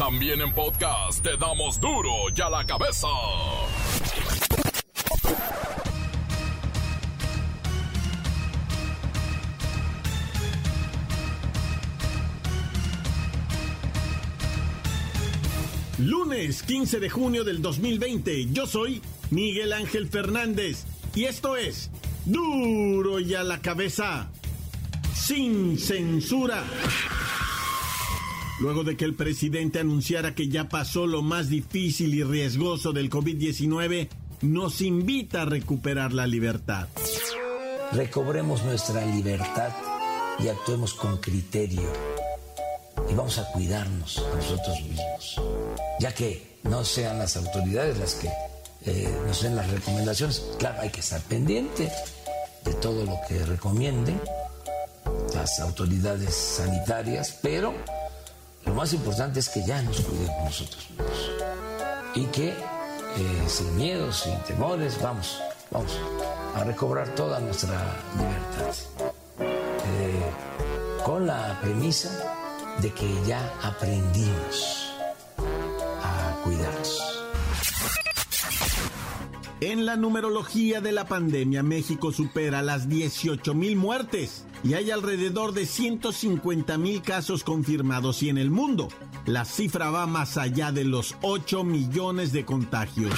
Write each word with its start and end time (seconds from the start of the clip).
También 0.00 0.40
en 0.40 0.50
podcast 0.54 1.22
te 1.22 1.36
damos 1.36 1.78
duro 1.78 2.10
y 2.34 2.40
a 2.40 2.48
la 2.48 2.64
cabeza. 2.64 3.06
Lunes 15.98 16.62
15 16.62 16.98
de 16.98 17.10
junio 17.10 17.44
del 17.44 17.60
2020, 17.60 18.46
yo 18.52 18.66
soy 18.66 19.02
Miguel 19.28 19.74
Ángel 19.74 20.08
Fernández 20.08 20.86
y 21.14 21.24
esto 21.24 21.58
es 21.58 21.90
duro 22.24 23.20
y 23.20 23.34
a 23.34 23.42
la 23.44 23.60
cabeza, 23.60 24.30
sin 25.12 25.78
censura. 25.78 26.64
Luego 28.60 28.84
de 28.84 28.96
que 28.96 29.04
el 29.04 29.14
presidente 29.14 29.80
anunciara 29.80 30.34
que 30.34 30.48
ya 30.48 30.68
pasó 30.68 31.06
lo 31.06 31.22
más 31.22 31.48
difícil 31.48 32.14
y 32.14 32.22
riesgoso 32.22 32.92
del 32.92 33.10
COVID-19, 33.10 34.08
nos 34.42 34.80
invita 34.80 35.42
a 35.42 35.44
recuperar 35.46 36.12
la 36.12 36.26
libertad. 36.26 36.88
Recobremos 37.92 38.62
nuestra 38.64 39.04
libertad 39.06 39.72
y 40.38 40.48
actuemos 40.48 40.94
con 40.94 41.18
criterio. 41.18 41.90
Y 43.10 43.14
vamos 43.14 43.38
a 43.38 43.50
cuidarnos 43.52 44.18
a 44.18 44.36
nosotros 44.36 44.80
mismos 44.82 45.40
ya 46.00 46.14
que 46.14 46.56
no 46.64 46.84
sean 46.84 47.18
las 47.18 47.36
autoridades 47.36 47.98
las 47.98 48.14
que 48.14 48.30
eh, 48.86 49.14
nos 49.26 49.42
den 49.42 49.54
las 49.54 49.70
recomendaciones. 49.70 50.42
Claro, 50.58 50.80
hay 50.80 50.88
que 50.88 51.00
estar 51.00 51.20
pendiente 51.20 51.92
de 52.64 52.74
todo 52.74 53.04
lo 53.04 53.18
que 53.28 53.38
recomienden 53.44 54.20
las 55.34 55.60
autoridades 55.60 56.34
sanitarias, 56.34 57.38
pero 57.42 57.74
lo 58.64 58.74
más 58.74 58.92
importante 58.92 59.40
es 59.40 59.48
que 59.48 59.64
ya 59.64 59.82
nos 59.82 60.00
cuidemos 60.00 60.44
nosotros 60.44 60.90
mismos 60.90 61.30
y 62.14 62.24
que 62.26 62.48
eh, 62.50 63.44
sin 63.48 63.76
miedos, 63.76 64.20
sin 64.20 64.38
temores, 64.40 65.00
vamos, 65.02 65.40
vamos 65.70 65.92
a 66.54 66.64
recobrar 66.64 67.08
toda 67.14 67.40
nuestra 67.40 67.80
libertad. 68.16 68.74
Eh, 69.40 70.30
con 71.04 71.26
la 71.26 71.58
premisa 71.60 72.10
de 72.80 72.92
que 72.92 73.26
ya 73.26 73.40
aprendimos 73.62 74.90
En 79.60 79.84
la 79.84 79.96
numerología 79.96 80.80
de 80.80 80.90
la 80.90 81.06
pandemia, 81.06 81.62
México 81.62 82.12
supera 82.12 82.62
las 82.62 82.88
18 82.88 83.52
mil 83.54 83.76
muertes 83.76 84.46
y 84.64 84.72
hay 84.72 84.90
alrededor 84.90 85.52
de 85.52 85.66
150 85.66 86.78
mil 86.78 87.02
casos 87.02 87.44
confirmados 87.44 88.22
y 88.22 88.30
en 88.30 88.38
el 88.38 88.50
mundo 88.50 88.88
la 89.26 89.44
cifra 89.44 89.90
va 89.90 90.06
más 90.06 90.38
allá 90.38 90.72
de 90.72 90.84
los 90.84 91.14
8 91.20 91.62
millones 91.64 92.32
de 92.32 92.46
contagios. 92.46 93.12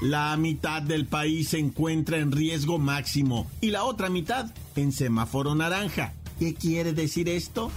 La 0.00 0.34
mitad 0.38 0.80
del 0.80 1.04
país 1.04 1.50
se 1.50 1.58
encuentra 1.58 2.16
en 2.16 2.32
riesgo 2.32 2.78
máximo 2.78 3.46
y 3.60 3.72
la 3.72 3.84
otra 3.84 4.08
mitad 4.08 4.54
en 4.74 4.90
semáforo 4.90 5.54
naranja. 5.54 6.14
¿Qué 6.38 6.54
quiere 6.54 6.94
decir 6.94 7.28
esto? 7.28 7.70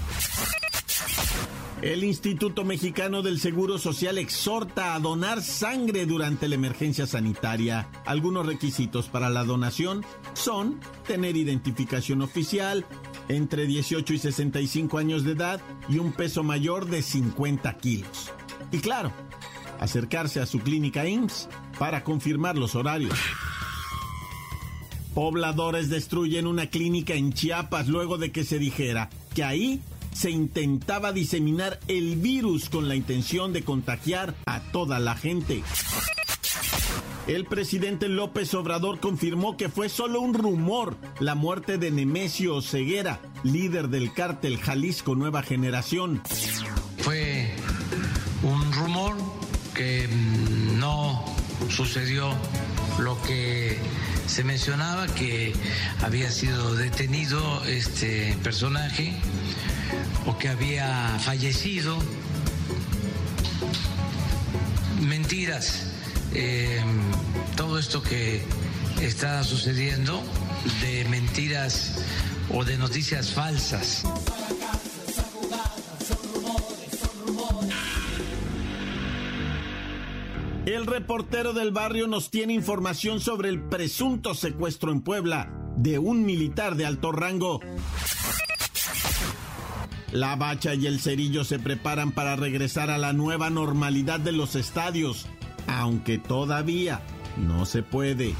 El 1.81 2.03
Instituto 2.03 2.64
Mexicano 2.64 3.22
del 3.22 3.39
Seguro 3.39 3.78
Social 3.78 4.17
exhorta 4.17 4.95
a 4.95 5.00
donar 5.00 5.44
sangre 5.44 6.08
durante 6.08 6.47
la 6.47 6.56
emergencia 6.56 7.06
sanitaria. 7.06 7.88
Algunos 8.03 8.47
requisitos 8.47 9.09
para 9.09 9.30
la 9.30 9.44
donación 9.44 10.03
son 10.34 10.80
tener 11.06 11.38
identificación 11.38 12.23
oficial, 12.23 12.84
entre 13.30 13.67
18 13.67 14.11
y 14.11 14.17
65 14.17 14.97
años 14.97 15.23
de 15.23 15.34
edad 15.34 15.61
y 15.88 16.00
un 16.00 16.14
peso 16.14 16.42
mayor 16.42 16.88
de 16.88 17.03
50 17.03 17.78
kilos. 17.78 18.31
Y 18.72 18.80
claro, 18.80 19.12
acercarse 19.80 20.39
a 20.39 20.47
su 20.47 20.62
clínica 20.62 21.08
IMSS 21.08 21.47
para 21.78 22.03
confirmar 22.03 22.58
los 22.58 22.73
horarios. 22.73 23.19
Pobladores 25.13 25.90
destruyen 25.90 26.47
una 26.47 26.68
clínica 26.68 27.13
en 27.13 27.34
Chiapas 27.34 27.88
luego 27.88 28.18
de 28.18 28.31
que 28.31 28.44
se 28.44 28.57
dijera 28.57 29.09
que 29.35 29.44
ahí 29.44 29.81
se 30.17 30.31
intentaba 30.31 31.11
diseminar 31.11 31.79
el 31.88 32.16
virus 32.16 32.69
con 32.69 32.88
la 32.88 32.95
intención 32.95 33.53
de 33.53 33.63
contagiar 33.63 34.33
a 34.47 34.61
toda 34.72 34.97
la 34.97 35.16
gente. 35.16 35.61
El 37.28 37.45
presidente 37.45 38.07
López 38.07 38.53
Obrador 38.56 39.00
confirmó 39.00 39.57
que 39.57 39.69
fue 39.69 39.89
solo 39.89 40.22
un 40.22 40.33
rumor 40.33 40.97
la 41.19 41.35
muerte 41.35 41.77
de 41.77 41.91
Nemesio 41.91 42.61
Ceguera, 42.61 43.19
líder 43.44 43.89
del 43.89 44.11
cártel 44.11 44.57
Jalisco 44.57 45.13
Nueva 45.13 45.44
Generación. 45.44 46.23
Fue 46.97 47.51
un 48.41 48.73
rumor 48.73 49.16
que 49.75 50.09
no 50.79 51.23
sucedió 51.69 52.29
lo 52.97 53.22
que 53.22 53.77
se 54.25 54.44
mencionaba 54.44 55.06
que 55.07 55.53
había 56.01 56.31
sido 56.31 56.73
detenido 56.73 57.63
este 57.66 58.35
personaje 58.41 59.13
o 60.25 60.38
que 60.38 60.50
había 60.50 61.18
fallecido. 61.20 61.98
Mentiras. 65.02 65.84
Eh, 66.34 66.81
todo 67.56 67.80
esto 67.80 68.02
que 68.02 68.44
está 69.02 69.44
sucediendo 69.44 70.22
de 70.81 71.06
mentiras 71.06 72.03
o 72.53 72.64
de 72.64 72.78
noticias 72.78 73.34
falsas. 73.34 74.03
El 80.66 80.86
reportero 80.86 81.54
del 81.54 81.72
barrio 81.72 82.08
nos 82.08 82.30
tiene 82.30 82.54
información 82.54 83.22
sobre 83.22 83.48
el 83.48 83.62
presunto 83.62 84.36
secuestro 84.36 84.92
en 84.92 85.02
Puebla 85.02 85.50
de 85.78 85.98
un 85.98 86.25
militar 86.25 86.75
de 86.75 86.86
alto 86.86 87.14
rango. 87.14 87.62
La 90.12 90.35
Bacha 90.35 90.73
y 90.73 90.88
el 90.88 91.00
Cerillo 91.00 91.44
se 91.44 91.59
preparan 91.59 92.12
para 92.12 92.35
regresar 92.35 92.90
a 92.90 92.97
la 92.97 93.13
nueva 93.13 93.50
normalidad 93.50 94.19
de 94.19 94.31
los 94.31 94.56
estadios, 94.56 95.25
aunque 95.68 96.18
todavía 96.18 97.01
no 97.38 97.66
se 97.66 97.84
puede. 97.84 98.34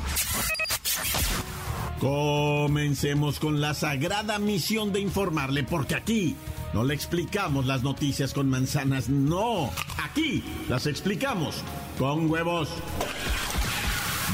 Comencemos 2.00 3.39
con 3.39 3.59
la 3.59 3.73
sagrada 3.73 4.39
misión 4.39 4.94
de 4.94 5.01
informarle, 5.01 5.63
porque 5.63 5.95
aquí 5.95 6.35
no 6.73 6.83
le 6.83 6.94
explicamos 6.94 7.66
las 7.66 7.84
noticias 7.84 8.34
con 8.34 8.49
manzanas, 8.49 9.09
no, 9.09 9.72
aquí 10.03 10.44
las 10.69 10.85
explicamos 10.85 11.63
con 11.97 12.29
huevos. 12.29 12.69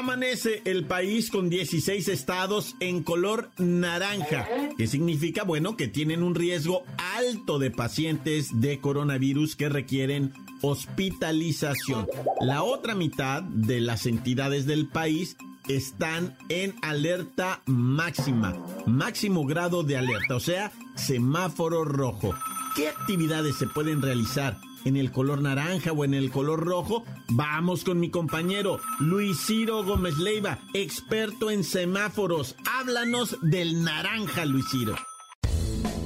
Amanece 0.00 0.62
el 0.64 0.86
país 0.86 1.30
con 1.30 1.50
16 1.50 2.08
estados 2.08 2.74
en 2.80 3.02
color 3.02 3.50
naranja, 3.58 4.48
que 4.78 4.86
significa, 4.86 5.44
bueno, 5.44 5.76
que 5.76 5.88
tienen 5.88 6.22
un 6.22 6.34
riesgo 6.34 6.84
alto 7.16 7.58
de 7.58 7.70
pacientes 7.70 8.62
de 8.62 8.80
coronavirus 8.80 9.56
que 9.56 9.68
requieren 9.68 10.32
hospitalización. 10.62 12.08
La 12.40 12.62
otra 12.62 12.94
mitad 12.94 13.42
de 13.42 13.82
las 13.82 14.06
entidades 14.06 14.64
del 14.64 14.88
país 14.88 15.36
están 15.68 16.34
en 16.48 16.74
alerta 16.80 17.60
máxima, 17.66 18.56
máximo 18.86 19.44
grado 19.44 19.82
de 19.82 19.98
alerta, 19.98 20.34
o 20.34 20.40
sea, 20.40 20.72
semáforo 20.96 21.84
rojo. 21.84 22.34
¿Qué 22.74 22.88
actividades 22.88 23.56
se 23.56 23.66
pueden 23.66 24.00
realizar 24.00 24.56
en 24.84 24.96
el 24.96 25.12
color 25.12 25.40
naranja 25.42 25.92
o 25.92 26.04
en 26.04 26.14
el 26.14 26.30
color 26.30 26.64
rojo? 26.64 27.04
Vamos 27.28 27.84
con 27.84 28.00
mi 28.00 28.10
compañero 28.10 28.80
Luis 28.98 29.44
Ciro 29.46 29.84
Gómez 29.84 30.16
Leiva, 30.18 30.58
experto 30.74 31.50
en 31.50 31.64
semáforos. 31.64 32.56
Háblanos 32.78 33.36
del 33.42 33.84
naranja, 33.84 34.44
Luis 34.44 34.66
Ciro. 34.70 34.94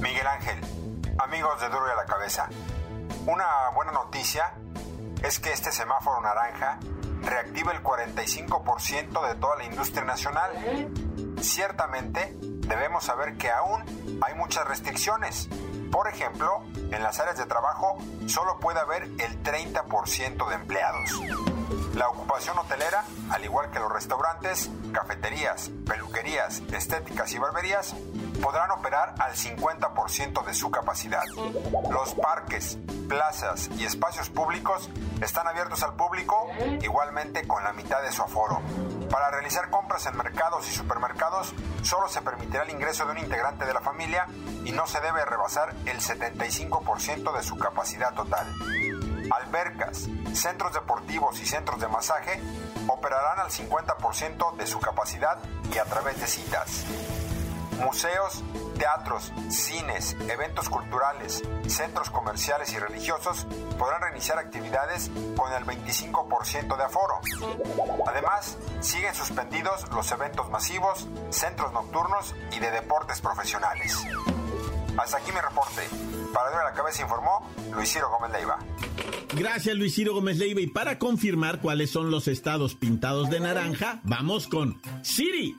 Miguel 0.01 0.27
Ángel, 0.27 0.59
amigos 1.19 1.59
de 1.61 1.67
Duro 1.67 1.87
y 1.87 1.91
a 1.91 1.95
la 1.95 2.05
Cabeza. 2.05 2.49
Una 3.25 3.45
buena 3.73 3.91
noticia 3.91 4.53
es 5.23 5.39
que 5.39 5.51
este 5.51 5.71
semáforo 5.71 6.21
naranja 6.21 6.79
reactiva 7.23 7.71
el 7.71 7.81
45% 7.81 9.27
de 9.27 9.35
toda 9.35 9.57
la 9.57 9.65
industria 9.65 10.05
nacional. 10.05 10.51
Ciertamente, 11.41 12.35
debemos 12.39 13.03
saber 13.03 13.35
que 13.37 13.49
aún 13.49 13.83
hay 14.21 14.33
muchas 14.35 14.67
restricciones 14.67 15.49
Por 15.91 16.07
ejemplo, 16.07 16.61
en 16.91 17.01
las 17.03 17.19
áreas 17.19 17.37
de 17.37 17.45
trabajo 17.45 17.97
solo 18.27 18.59
puede 18.59 18.79
haber 18.79 19.03
el 19.03 19.43
30% 19.43 20.49
de 20.49 20.55
empleados. 20.55 21.21
La 21.95 22.09
ocupación 22.09 22.57
hotelera, 22.59 23.05
al 23.29 23.45
igual 23.45 23.71
que 23.71 23.79
los 23.79 23.91
restaurantes, 23.91 24.69
cafeterías, 24.91 25.71
peluquerías, 25.87 26.61
estéticas 26.73 27.31
y 27.33 27.39
barberías, 27.39 27.95
podrán 28.41 28.71
operar 28.71 29.15
al 29.19 29.33
50% 29.33 30.45
de 30.45 30.53
su 30.53 30.69
capacidad. 30.69 31.23
Los 31.89 32.13
parques, 32.15 32.77
plazas 33.07 33.69
y 33.77 33.85
espacios 33.85 34.29
públicos 34.29 34.89
están 35.21 35.47
abiertos 35.47 35.81
al 35.83 35.93
público 35.93 36.47
igualmente 36.81 37.47
con 37.47 37.63
la 37.63 37.71
mitad 37.71 38.01
de 38.01 38.11
su 38.11 38.21
aforo. 38.21 38.61
Para 39.09 39.31
realizar 39.31 39.69
compras 39.69 40.05
en 40.07 40.17
mercados 40.17 40.67
y 40.67 40.71
supermercados 40.73 41.53
solo 41.83 42.07
se 42.07 42.21
permitirá 42.21 42.63
el 42.63 42.71
ingreso 42.71 43.05
de 43.05 43.11
un 43.11 43.17
integrante 43.19 43.65
de 43.65 43.73
la 43.73 43.81
familia 43.81 44.27
y 44.63 44.71
no 44.71 44.87
se 44.87 44.99
debe 44.99 45.23
rebasar 45.25 45.75
el 45.85 45.99
75% 45.99 47.35
de 47.35 47.43
su 47.43 47.57
capacidad 47.57 48.13
total. 48.13 48.47
Albercas, 49.31 50.07
centros 50.33 50.73
deportivos 50.73 51.39
y 51.39 51.45
centros 51.45 51.79
de 51.79 51.87
masaje 51.87 52.41
operarán 52.87 53.39
al 53.39 53.51
50% 53.51 54.55
de 54.55 54.67
su 54.67 54.79
capacidad 54.79 55.37
y 55.73 55.77
a 55.77 55.85
través 55.85 56.19
de 56.19 56.27
citas. 56.27 56.85
Museos, 57.79 58.43
teatros, 58.77 59.31
cines, 59.49 60.15
eventos 60.29 60.69
culturales, 60.69 61.43
centros 61.67 62.09
comerciales 62.09 62.73
y 62.73 62.79
religiosos 62.79 63.45
podrán 63.77 64.01
reiniciar 64.01 64.37
actividades 64.39 65.11
con 65.35 65.51
el 65.53 65.65
25% 65.65 66.77
de 66.77 66.83
aforo. 66.83 67.19
Además, 68.07 68.57
siguen 68.81 69.13
suspendidos 69.13 69.89
los 69.91 70.11
eventos 70.11 70.49
masivos, 70.49 71.07
centros 71.29 71.73
nocturnos 71.73 72.35
y 72.55 72.59
de 72.59 72.71
deportes 72.71 73.21
profesionales. 73.21 74.05
Hasta 74.97 75.17
aquí 75.17 75.31
mi 75.31 75.39
reporte. 75.39 75.81
Para 76.33 76.49
de 76.49 76.63
la 76.63 76.73
cabeza 76.73 77.01
informó 77.01 77.49
Luis 77.73 77.91
Ciro 77.91 78.09
Gómez 78.09 78.31
Leiva. 78.31 78.59
Gracias 79.33 79.75
Luis 79.75 79.95
Ciro 79.95 80.13
Gómez 80.13 80.37
Leiva 80.37 80.61
y 80.61 80.67
para 80.67 80.97
confirmar 80.99 81.59
cuáles 81.59 81.91
son 81.91 82.11
los 82.11 82.27
estados 82.27 82.75
pintados 82.75 83.29
de 83.29 83.39
naranja, 83.39 83.99
vamos 84.03 84.47
con 84.47 84.81
Siri. 85.01 85.55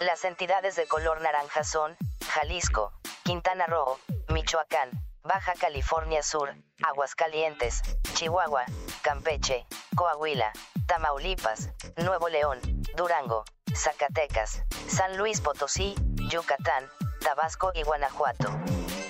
Las 0.00 0.24
entidades 0.24 0.76
de 0.76 0.86
color 0.86 1.22
naranja 1.22 1.64
son 1.64 1.96
Jalisco, 2.28 2.92
Quintana 3.24 3.66
Roo, 3.66 3.98
Michoacán, 4.28 4.90
Baja 5.22 5.54
California 5.58 6.22
Sur, 6.22 6.54
Aguascalientes, 6.82 7.80
Chihuahua, 8.12 8.66
Campeche, 9.00 9.66
Coahuila, 9.96 10.52
Tamaulipas, 10.86 11.70
Nuevo 11.96 12.28
León, 12.28 12.60
Durango, 12.94 13.44
Zacatecas, 13.74 14.64
San 14.86 15.16
Luis 15.16 15.40
Potosí, 15.40 15.94
Yucatán, 16.28 16.84
Tabasco 17.20 17.72
y 17.74 17.82
Guanajuato. 17.82 18.50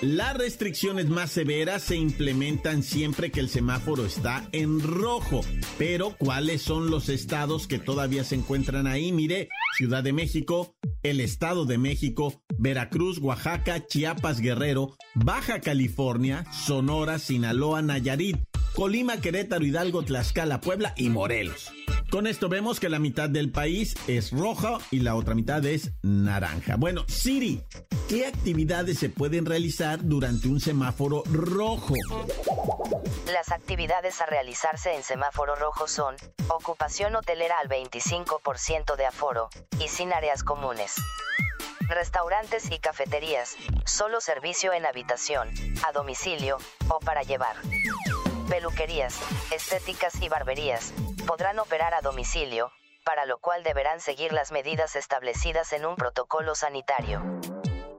Las 0.01 0.37
restricciones 0.37 1.09
más 1.09 1.31
severas 1.31 1.81
se 1.81 1.95
implementan 1.95 2.83
siempre 2.83 3.31
que 3.31 3.39
el 3.39 3.49
semáforo 3.49 4.05
está 4.05 4.47
en 4.51 4.79
rojo. 4.79 5.41
Pero, 5.79 6.15
¿cuáles 6.19 6.61
son 6.61 6.91
los 6.91 7.09
estados 7.09 7.65
que 7.65 7.79
todavía 7.79 8.23
se 8.23 8.35
encuentran 8.35 8.85
ahí? 8.85 9.11
Mire, 9.11 9.49
Ciudad 9.75 10.03
de 10.03 10.13
México, 10.13 10.75
el 11.01 11.19
Estado 11.19 11.65
de 11.65 11.79
México, 11.79 12.43
Veracruz, 12.59 13.17
Oaxaca, 13.17 13.87
Chiapas, 13.87 14.39
Guerrero, 14.39 14.95
Baja 15.15 15.61
California, 15.61 16.45
Sonora, 16.51 17.17
Sinaloa, 17.17 17.81
Nayarit, 17.81 18.37
Colima, 18.75 19.19
Querétaro, 19.19 19.65
Hidalgo, 19.65 20.03
Tlaxcala, 20.03 20.61
Puebla 20.61 20.93
y 20.95 21.09
Morelos. 21.09 21.71
Con 22.09 22.25
esto 22.25 22.47
vemos 22.47 22.79
que 22.79 22.87
la 22.87 22.99
mitad 22.99 23.29
del 23.29 23.51
país 23.51 23.93
es 24.07 24.31
roja 24.31 24.77
y 24.91 25.01
la 25.01 25.15
otra 25.15 25.35
mitad 25.35 25.63
es 25.65 25.91
naranja. 26.03 26.77
Bueno, 26.77 27.03
Siri, 27.07 27.61
¿qué 28.07 28.25
actividades 28.25 28.97
se 28.97 29.09
pueden 29.09 29.45
realizar 29.45 29.99
durante 30.01 30.47
un 30.47 30.61
semáforo 30.61 31.23
rojo? 31.25 31.95
Las 33.33 33.51
actividades 33.51 34.21
a 34.21 34.25
realizarse 34.25 34.95
en 34.95 35.03
semáforo 35.03 35.55
rojo 35.55 35.87
son 35.87 36.15
ocupación 36.47 37.13
hotelera 37.15 37.59
al 37.59 37.67
25% 37.67 38.95
de 38.95 39.05
aforo 39.05 39.49
y 39.83 39.89
sin 39.89 40.13
áreas 40.13 40.43
comunes. 40.43 40.95
Restaurantes 41.89 42.71
y 42.71 42.79
cafeterías, 42.79 43.57
solo 43.85 44.21
servicio 44.21 44.71
en 44.71 44.85
habitación, 44.85 45.49
a 45.85 45.91
domicilio 45.91 46.57
o 46.87 46.99
para 46.99 47.23
llevar. 47.23 47.57
Peluquerías, 48.49 49.19
estéticas 49.53 50.21
y 50.21 50.29
barberías, 50.29 50.93
podrán 51.27 51.59
operar 51.59 51.93
a 51.93 52.01
domicilio, 52.01 52.71
para 53.03 53.25
lo 53.25 53.37
cual 53.37 53.61
deberán 53.61 53.99
seguir 53.99 54.31
las 54.31 54.51
medidas 54.51 54.95
establecidas 54.95 55.73
en 55.73 55.85
un 55.85 55.97
protocolo 55.97 56.55
sanitario. 56.55 57.21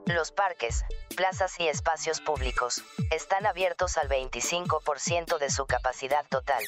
Los 0.06 0.32
parques, 0.32 0.86
plazas 1.14 1.60
y 1.60 1.68
espacios 1.68 2.22
públicos 2.22 2.82
están 3.10 3.44
abiertos 3.44 3.98
al 3.98 4.08
25% 4.08 5.38
de 5.38 5.50
su 5.50 5.66
capacidad 5.66 6.24
total. 6.30 6.64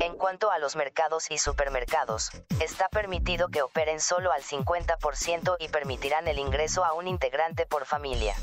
En 0.00 0.16
cuanto 0.18 0.50
a 0.50 0.58
los 0.58 0.76
mercados 0.76 1.30
y 1.30 1.38
supermercados, 1.38 2.30
está 2.60 2.90
permitido 2.90 3.48
que 3.48 3.62
operen 3.62 4.00
solo 4.00 4.30
al 4.30 4.42
50% 4.42 5.56
y 5.58 5.68
permitirán 5.68 6.28
el 6.28 6.38
ingreso 6.38 6.84
a 6.84 6.92
un 6.92 7.08
integrante 7.08 7.64
por 7.64 7.86
familia. 7.86 8.36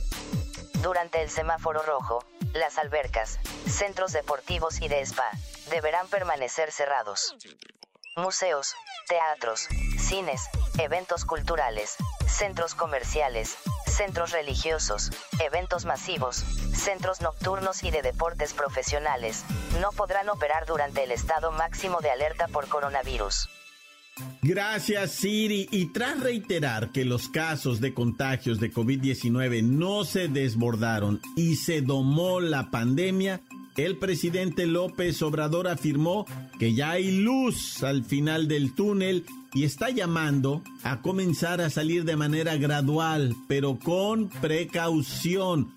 Durante 0.82 1.22
el 1.22 1.30
semáforo 1.30 1.84
rojo, 1.84 2.24
las 2.54 2.78
albercas, 2.78 3.40
centros 3.68 4.12
deportivos 4.12 4.82
y 4.82 4.88
de 4.88 5.02
spa 5.02 5.30
deberán 5.70 6.08
permanecer 6.08 6.72
cerrados. 6.72 7.36
Museos, 8.16 8.76
teatros, 9.08 9.68
cines, 9.98 10.50
eventos 10.78 11.26
culturales, 11.26 11.96
centros 12.28 12.76
comerciales, 12.76 13.56
centros 13.86 14.32
religiosos, 14.32 15.12
eventos 15.40 15.86
masivos, 15.86 16.38
centros 16.74 17.22
nocturnos 17.22 17.84
y 17.84 17.92
de 17.92 18.02
deportes 18.02 18.54
profesionales, 18.54 19.44
no 19.80 19.92
podrán 19.92 20.30
operar 20.30 20.66
durante 20.66 21.04
el 21.04 21.12
estado 21.12 21.52
máximo 21.52 22.02
de 22.02 22.12
alerta 22.12 22.48
por 22.48 22.68
coronavirus. 22.68 23.50
Gracias 24.42 25.12
Siri. 25.12 25.68
Y 25.72 25.88
tras 25.88 26.20
reiterar 26.20 26.92
que 26.92 27.06
los 27.06 27.30
casos 27.30 27.82
de 27.82 27.94
contagios 27.94 28.60
de 28.60 28.72
COVID-19 28.72 29.64
no 29.64 30.06
se 30.06 30.28
desbordaron 30.28 31.20
y 31.36 31.56
se 31.56 31.82
domó 31.82 32.40
la 32.40 32.72
pandemia, 32.72 33.42
el 33.78 33.98
presidente 33.98 34.68
López 34.68 35.22
Obrador 35.22 35.68
afirmó 35.68 36.26
que 36.58 36.74
ya 36.74 36.92
hay 36.92 37.12
luz 37.12 37.84
al 37.84 38.04
final 38.04 38.48
del 38.48 38.74
túnel 38.74 39.26
y 39.54 39.64
está 39.64 39.90
llamando 39.90 40.64
a 40.84 41.02
comenzar 41.02 41.62
a 41.62 41.70
salir 41.70 42.04
de 42.06 42.16
manera 42.16 42.56
gradual, 42.58 43.36
pero 43.48 43.80
con 43.80 44.30
precaución. 44.30 45.74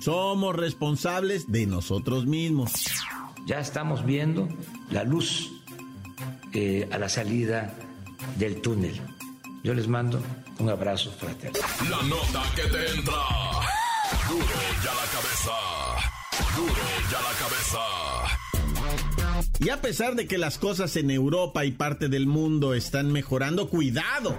Somos 0.00 0.54
responsables 0.54 1.50
de 1.50 1.66
nosotros 1.66 2.26
mismos. 2.26 2.72
Ya 3.46 3.60
estamos 3.60 4.04
viendo 4.04 4.48
la 4.90 5.04
luz 5.04 5.50
eh, 6.52 6.88
a 6.90 6.98
la 6.98 7.08
salida 7.08 7.74
del 8.36 8.60
túnel. 8.60 9.00
Yo 9.62 9.74
les 9.74 9.88
mando 9.88 10.20
un 10.58 10.68
abrazo 10.68 11.10
fraterno. 11.12 11.58
La 11.88 12.02
nota 12.02 12.42
que 12.54 12.62
te 12.62 12.90
entra. 12.90 13.14
Duro 14.28 14.44
ya 14.82 14.94
la 14.94 15.06
cabeza. 15.10 15.52
Duro 16.56 16.82
ya 17.10 17.20
la 17.20 17.32
cabeza. 17.38 18.04
Y 19.60 19.70
a 19.70 19.80
pesar 19.80 20.14
de 20.14 20.26
que 20.26 20.36
las 20.36 20.58
cosas 20.58 20.96
en 20.96 21.10
Europa 21.10 21.64
y 21.64 21.70
parte 21.72 22.08
del 22.08 22.26
mundo 22.26 22.74
están 22.74 23.12
mejorando, 23.12 23.68
cuidado. 23.68 24.36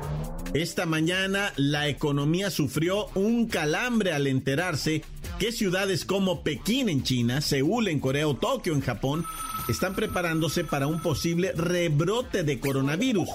Esta 0.54 0.86
mañana 0.86 1.52
la 1.56 1.88
economía 1.88 2.50
sufrió 2.50 3.08
un 3.16 3.48
calambre 3.48 4.14
al 4.14 4.28
enterarse 4.28 5.04
que 5.40 5.52
ciudades 5.52 6.06
como 6.06 6.44
Pekín 6.44 6.90
en 6.90 7.04
China, 7.04 7.42
Seúl 7.42 7.88
en 7.88 8.00
Corea 8.00 8.28
o 8.28 8.36
Tokio 8.36 8.74
en 8.74 8.82
Japón 8.82 9.26
están 9.68 9.96
preparándose 9.96 10.64
para 10.64 10.88
un 10.88 11.02
posible 11.02 11.52
rebrote 11.54 12.44
de 12.44 12.60
coronavirus. 12.60 13.30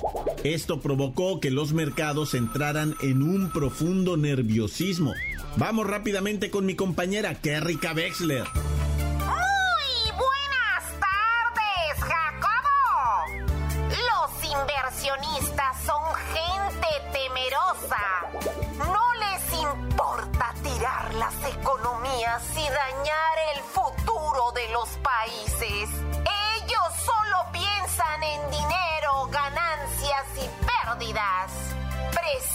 Esto 0.45 0.81
provocó 0.81 1.41
que 1.41 1.51
los 1.51 1.73
mercados 1.73 2.35
entraran 2.35 2.95
en 3.03 3.23
un 3.23 3.51
profundo 3.51 4.17
nerviosismo. 4.17 5.13
Vamos 5.57 5.87
rápidamente 5.87 6.51
con 6.51 6.67
mi 6.67 6.75
compañera 6.75 7.35
Kerrika 7.35 7.93
Wexler. 7.93 8.45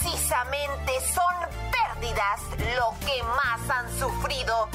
Precisamente 0.02 0.92
son 1.14 1.34
pérdidas 1.70 2.40
lo 2.76 2.94
que 3.00 3.22
más 3.22 3.70
han 3.70 3.98
sufrido 3.98 4.68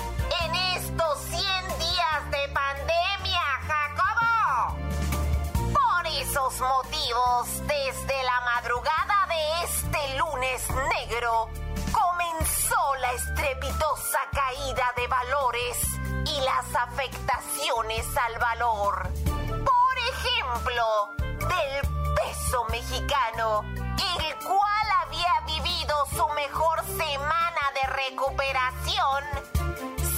en 0.43 0.55
estos 0.75 1.19
100 1.29 1.39
días 1.79 2.31
de 2.31 2.47
pandemia, 2.49 3.41
Jacobo. 3.67 4.77
Por 5.73 6.07
esos 6.07 6.59
motivos, 6.59 7.67
desde 7.67 8.23
la 8.23 8.41
madrugada 8.55 9.27
de 9.27 9.63
este 9.63 10.17
lunes 10.17 10.67
negro, 10.97 11.49
comenzó 11.91 12.95
la 12.99 13.11
estrepitosa 13.11 14.19
caída 14.33 14.91
de 14.95 15.07
valor 15.07 15.55
afectaciones 16.75 18.05
al 18.17 18.39
valor. 18.39 19.09
Por 19.25 19.97
ejemplo, 20.13 21.09
del 21.17 21.81
peso 22.15 22.65
mexicano, 22.69 23.63
el 24.19 24.35
cual 24.45 24.60
su 25.87 26.27
mejor 26.35 26.85
semana 26.85 27.61
de 27.73 27.81
recuperación. 28.09 29.23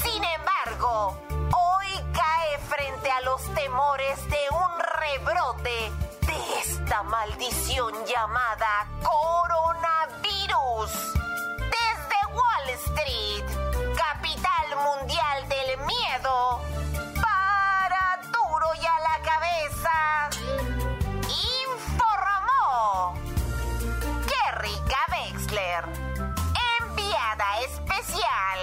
Sin 0.01 0.23
embargo, 0.23 1.17
hoy 1.29 1.87
cae 2.13 2.57
frente 2.67 3.09
a 3.09 3.21
los 3.21 3.41
temores 3.53 4.29
de 4.29 4.49
un 4.51 4.79
rebrote 4.99 5.91
de 6.27 6.59
esta 6.59 7.03
maldición 7.03 7.93
llamada 8.05 8.87
coronavirus. 9.03 10.91
Desde 11.59 12.17
Wall 12.33 12.69
Street, 12.87 13.45
capital 13.95 14.75
mundial 14.83 15.47
del 15.47 15.77
miedo, 15.85 16.59
Enviada 25.55 27.45
especial. 27.69 28.59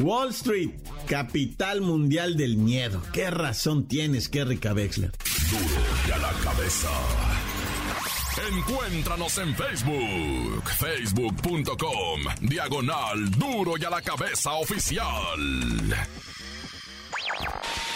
Wall 0.00 0.30
Street, 0.30 0.70
capital 1.06 1.82
mundial 1.82 2.36
del 2.36 2.56
miedo. 2.56 3.02
¿Qué 3.12 3.30
razón 3.30 3.86
tienes, 3.86 4.28
Kerry 4.28 4.58
Wexler? 4.58 5.12
Duro 5.50 5.82
y 6.08 6.10
a 6.12 6.18
la 6.18 6.32
cabeza. 6.42 6.88
Encuéntranos 8.52 9.36
en 9.38 9.54
Facebook, 9.54 10.64
facebook.com, 10.78 12.20
diagonal 12.40 13.30
duro 13.32 13.74
y 13.76 13.84
a 13.84 13.90
la 13.90 14.00
cabeza 14.00 14.52
oficial. 14.52 15.94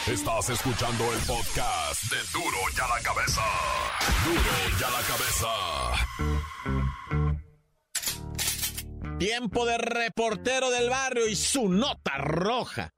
Estás 0.07 0.51
escuchando 0.51 1.05
el 1.15 1.19
podcast 1.21 2.03
de 2.11 2.19
Duro 2.33 2.59
y 2.77 2.81
a 2.81 2.89
la 2.89 3.01
cabeza. 3.03 3.43
Duro 4.27 4.41
y 4.79 4.83
a 4.83 4.91
la 4.91 5.01
cabeza. 5.07 6.84
Tiempo 9.19 9.65
de 9.65 9.79
reportero 9.79 10.71
del 10.71 10.91
barrio 10.91 11.29
y 11.29 11.37
su 11.37 11.69
nota 11.69 12.19
roja. 12.19 12.95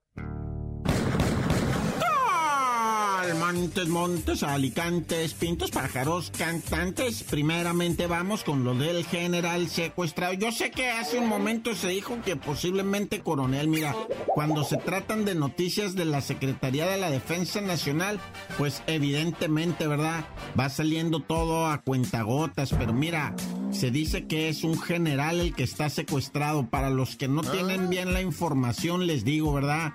Montes, 3.39 3.87
montes, 3.87 4.43
alicantes, 4.43 5.33
pintos, 5.33 5.71
pájaros, 5.71 6.31
cantantes. 6.37 7.23
Primeramente 7.23 8.07
vamos 8.07 8.43
con 8.43 8.63
lo 8.63 8.73
del 8.73 9.05
general 9.05 9.69
secuestrado. 9.69 10.33
Yo 10.33 10.51
sé 10.51 10.71
que 10.71 10.89
hace 10.89 11.17
un 11.17 11.27
momento 11.27 11.73
se 11.75 11.89
dijo 11.89 12.19
que 12.25 12.35
posiblemente 12.35 13.21
coronel, 13.21 13.67
mira, 13.67 13.95
cuando 14.27 14.63
se 14.63 14.77
tratan 14.77 15.23
de 15.23 15.35
noticias 15.35 15.95
de 15.95 16.05
la 16.05 16.21
Secretaría 16.21 16.87
de 16.87 16.97
la 16.97 17.09
Defensa 17.09 17.61
Nacional, 17.61 18.19
pues 18.57 18.81
evidentemente, 18.87 19.87
¿verdad? 19.87 20.25
Va 20.59 20.69
saliendo 20.69 21.21
todo 21.21 21.67
a 21.67 21.81
cuentagotas, 21.81 22.73
pero 22.77 22.93
mira, 22.93 23.33
se 23.71 23.91
dice 23.91 24.27
que 24.27 24.49
es 24.49 24.63
un 24.63 24.79
general 24.79 25.39
el 25.39 25.53
que 25.53 25.63
está 25.63 25.89
secuestrado. 25.89 26.69
Para 26.69 26.89
los 26.89 27.15
que 27.15 27.27
no 27.27 27.41
tienen 27.41 27.89
bien 27.89 28.13
la 28.13 28.21
información, 28.21 29.07
les 29.07 29.23
digo, 29.23 29.53
¿verdad? 29.53 29.93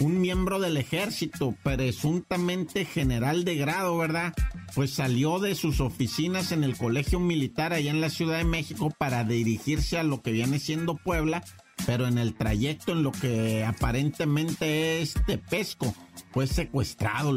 un 0.00 0.20
miembro 0.20 0.58
del 0.58 0.78
ejército, 0.78 1.54
presuntamente 1.62 2.86
general 2.86 3.44
de 3.44 3.56
grado, 3.56 3.98
¿verdad? 3.98 4.32
Pues 4.74 4.94
salió 4.94 5.38
de 5.38 5.54
sus 5.54 5.80
oficinas 5.80 6.52
en 6.52 6.64
el 6.64 6.76
colegio 6.76 7.20
militar 7.20 7.72
allá 7.72 7.90
en 7.90 8.00
la 8.00 8.08
Ciudad 8.08 8.38
de 8.38 8.44
México 8.44 8.92
para 8.96 9.24
dirigirse 9.24 9.98
a 9.98 10.02
lo 10.02 10.22
que 10.22 10.32
viene 10.32 10.58
siendo 10.58 10.96
Puebla, 10.96 11.44
pero 11.86 12.06
en 12.06 12.16
el 12.16 12.34
trayecto 12.34 12.92
en 12.92 13.02
lo 13.02 13.12
que 13.12 13.64
aparentemente 13.64 15.02
es 15.02 15.14
Tepesco, 15.26 15.94
fue 16.32 16.46
secuestrado, 16.46 17.32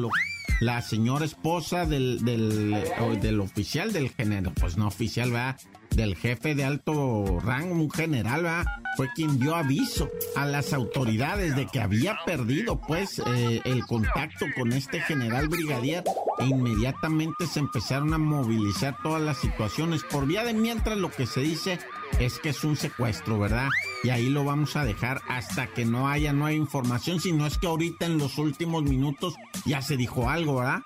la 0.60 0.82
señora 0.82 1.26
esposa 1.26 1.86
del, 1.86 2.24
del, 2.24 2.76
del 3.22 3.40
oficial 3.40 3.92
del 3.92 4.10
general, 4.10 4.54
pues 4.60 4.78
no 4.78 4.88
oficial, 4.88 5.32
¿verdad? 5.32 5.58
Del 5.92 6.16
jefe 6.16 6.56
de 6.56 6.64
alto 6.64 7.40
rango, 7.40 7.76
un 7.76 7.92
general, 7.92 8.44
¿verdad? 8.44 8.66
Fue 8.96 9.10
quien 9.16 9.40
dio 9.40 9.56
aviso 9.56 10.10
a 10.36 10.46
las 10.46 10.74
autoridades 10.74 11.56
de 11.56 11.68
que 11.68 11.80
había 11.80 12.18
perdido, 12.26 12.80
pues, 12.80 13.20
eh, 13.20 13.62
el 13.66 13.86
contacto 13.86 14.46
con 14.58 14.74
este 14.74 15.02
general 15.02 15.50
brigadier 15.50 16.04
e 16.40 16.46
inmediatamente 16.46 17.46
se 17.48 17.60
empezaron 17.60 18.14
a 18.14 18.18
movilizar 18.18 18.98
todas 19.04 19.22
las 19.22 19.38
situaciones. 19.38 20.04
Por 20.04 20.26
vía 20.26 20.44
de 20.44 20.54
mientras 20.54 20.98
lo 20.98 21.12
que 21.12 21.28
se 21.28 21.42
dice 21.42 21.80
es 22.20 22.39
que 22.39 22.50
es 22.50 22.63
un 22.63 22.75
secuestro, 22.75 23.39
¿verdad? 23.39 23.70
Y 24.03 24.10
ahí 24.10 24.29
lo 24.29 24.43
vamos 24.46 24.75
a 24.75 24.86
dejar 24.86 25.22
hasta 25.27 25.67
que 25.67 25.86
no 25.86 26.08
haya 26.08 26.34
nueva 26.34 26.53
información, 26.53 27.20
si 27.20 27.32
no 27.32 27.46
es 27.46 27.58
que 27.58 27.67
ahorita 27.67 28.05
en 28.05 28.17
los 28.17 28.38
últimos 28.38 28.84
minutos 28.84 29.36
ya 29.65 29.82
se 29.82 29.98
dijo 29.98 30.29
algo, 30.29 30.58
¿verdad? 30.58 30.82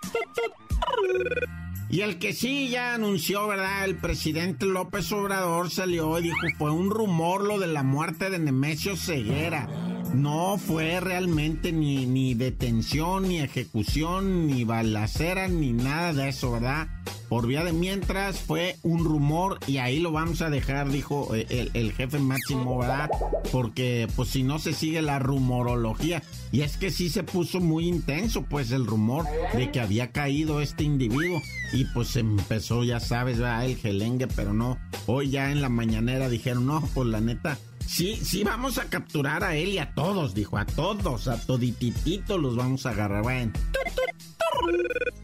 Y 1.89 2.01
el 2.01 2.19
que 2.19 2.33
sí 2.33 2.69
ya 2.69 2.93
anunció, 2.93 3.47
¿verdad? 3.47 3.85
El 3.85 3.95
presidente 3.95 4.65
López 4.65 5.09
Obrador 5.13 5.69
salió 5.69 6.19
y 6.19 6.23
dijo, 6.23 6.37
fue 6.57 6.71
un 6.71 6.89
rumor 6.89 7.45
lo 7.45 7.59
de 7.59 7.67
la 7.67 7.83
muerte 7.83 8.29
de 8.29 8.39
Nemesio 8.39 8.97
Ceguera. 8.97 9.69
No 10.13 10.57
fue 10.57 10.99
realmente 10.99 11.71
ni, 11.71 12.05
ni 12.05 12.33
detención, 12.33 13.27
ni 13.27 13.39
ejecución, 13.39 14.47
ni 14.47 14.63
balacera, 14.63 15.47
ni 15.47 15.73
nada 15.73 16.13
de 16.13 16.29
eso, 16.29 16.51
¿verdad? 16.51 16.87
Por 17.29 17.45
vía 17.45 17.63
de 17.63 17.73
mientras 17.73 18.39
fue 18.39 18.77
un 18.83 19.03
rumor 19.03 19.59
y 19.67 19.77
ahí 19.77 19.99
lo 19.99 20.11
vamos 20.11 20.41
a 20.41 20.49
dejar, 20.49 20.89
dijo 20.89 21.35
eh, 21.35 21.45
el, 21.49 21.71
el, 21.73 21.91
jefe 21.91 22.19
máximo, 22.19 22.77
¿verdad? 22.77 23.09
Porque 23.51 24.07
pues 24.15 24.29
si 24.29 24.43
no 24.43 24.59
se 24.59 24.73
sigue 24.73 25.01
la 25.01 25.19
rumorología. 25.19 26.23
Y 26.51 26.61
es 26.61 26.77
que 26.77 26.89
sí 26.89 27.09
se 27.09 27.23
puso 27.23 27.59
muy 27.59 27.87
intenso 27.87 28.43
pues 28.43 28.71
el 28.71 28.85
rumor 28.85 29.25
de 29.53 29.71
que 29.71 29.81
había 29.81 30.11
caído 30.11 30.61
este 30.61 30.83
individuo. 30.83 31.41
Y 31.73 31.83
pues 31.85 32.15
empezó, 32.15 32.83
ya 32.85 33.01
sabes, 33.01 33.39
¿verdad? 33.39 33.65
El 33.65 33.75
gelengue, 33.75 34.27
pero 34.27 34.53
no. 34.53 34.77
Hoy 35.05 35.29
ya 35.29 35.51
en 35.51 35.61
la 35.61 35.69
mañanera 35.69 36.29
dijeron, 36.29 36.65
no, 36.65 36.81
pues 36.93 37.09
la 37.09 37.19
neta, 37.19 37.57
Sí, 37.87 38.19
sí, 38.21 38.43
vamos 38.43 38.77
a 38.77 38.85
capturar 38.85 39.43
a 39.43 39.55
él 39.55 39.69
y 39.69 39.77
a 39.77 39.93
todos, 39.93 40.35
dijo, 40.35 40.57
a 40.57 40.65
todos, 40.65 41.27
a 41.27 41.39
todititito 41.39 42.37
los 42.37 42.55
vamos 42.55 42.85
a 42.85 42.89
agarrar. 42.89 43.23
Bueno. 43.23 43.53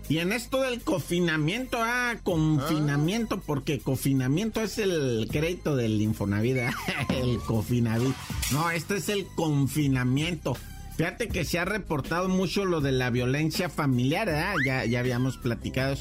Y 0.09 0.19
en 0.19 0.31
esto 0.31 0.61
del 0.61 0.81
confinamiento, 0.81 1.77
ah, 1.81 2.15
confinamiento, 2.23 3.41
porque 3.41 3.79
confinamiento 3.79 4.61
es 4.61 4.77
el 4.77 5.27
crédito 5.31 5.75
del 5.75 6.01
Infonavit, 6.01 6.57
el 7.09 7.37
confinavit. 7.39 8.15
No, 8.51 8.71
este 8.71 8.97
es 8.97 9.09
el 9.09 9.25
confinamiento. 9.35 10.55
Fíjate 10.95 11.27
que 11.27 11.43
se 11.43 11.59
ha 11.59 11.65
reportado 11.65 12.29
mucho 12.29 12.65
lo 12.65 12.79
de 12.79 12.91
la 12.91 13.09
violencia 13.09 13.69
familiar, 13.69 14.29
¿eh? 14.29 14.53
ya, 14.65 14.85
ya 14.85 14.99
habíamos 14.99 15.37
platicado 15.37 15.95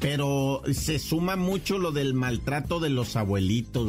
pero 0.00 0.62
se 0.72 0.98
suma 0.98 1.36
mucho 1.36 1.78
lo 1.78 1.92
del 1.92 2.14
maltrato 2.14 2.80
de 2.80 2.88
los 2.88 3.16
abuelitos, 3.16 3.88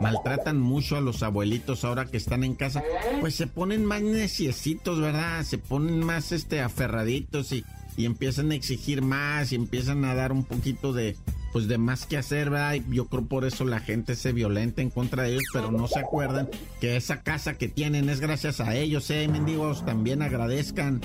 Maltratan 0.00 0.58
mucho 0.58 0.96
a 0.96 1.00
los 1.00 1.22
abuelitos 1.22 1.84
ahora 1.84 2.06
que 2.06 2.16
están 2.16 2.42
en 2.42 2.54
casa. 2.54 2.82
Pues 3.20 3.34
se 3.34 3.46
ponen 3.46 3.84
más 3.84 4.00
neciecitos, 4.00 4.98
¿verdad? 4.98 5.42
Se 5.44 5.58
ponen 5.58 6.02
más 6.02 6.32
este 6.32 6.62
aferraditos 6.62 7.52
y, 7.52 7.64
y 7.96 8.06
empiezan 8.06 8.50
a 8.50 8.54
exigir 8.54 9.02
más 9.02 9.52
y 9.52 9.56
empiezan 9.56 10.04
a 10.06 10.14
dar 10.14 10.32
un 10.32 10.44
poquito 10.44 10.94
de 10.94 11.16
pues 11.52 11.66
de 11.66 11.78
más 11.78 12.06
que 12.06 12.16
hacer, 12.16 12.48
¿verdad? 12.48 12.76
Yo 12.90 13.06
creo 13.06 13.24
por 13.24 13.44
eso 13.44 13.64
la 13.64 13.80
gente 13.80 14.14
se 14.14 14.32
violenta 14.32 14.82
en 14.82 14.90
contra 14.90 15.24
de 15.24 15.30
ellos, 15.30 15.44
pero 15.52 15.70
no 15.72 15.88
se 15.88 15.98
acuerdan 15.98 16.48
que 16.80 16.96
esa 16.96 17.22
casa 17.22 17.58
que 17.58 17.68
tienen 17.68 18.08
es 18.08 18.20
gracias 18.20 18.60
a 18.60 18.76
ellos, 18.76 19.10
¿eh? 19.10 19.26
Mendigos, 19.28 19.84
también 19.84 20.22
agradezcan. 20.22 21.00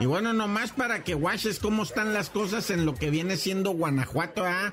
Y 0.00 0.06
bueno, 0.06 0.32
nomás 0.32 0.70
para 0.70 1.02
que 1.02 1.14
guaches 1.14 1.58
cómo 1.58 1.82
están 1.82 2.14
las 2.14 2.30
cosas 2.30 2.70
en 2.70 2.86
lo 2.86 2.94
que 2.94 3.10
viene 3.10 3.36
siendo 3.36 3.72
Guanajuato, 3.72 4.44
¿ah? 4.44 4.72